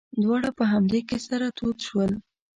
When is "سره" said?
1.27-1.47